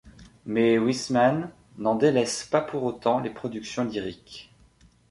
Mais 0.47 0.79
Huisman 0.79 1.51
n'en 1.77 1.93
délaisse 1.93 2.43
pas 2.45 2.61
pour 2.61 2.81
autant 2.85 3.19
les 3.19 3.29
productions 3.29 3.83
lyriques. 3.85 4.51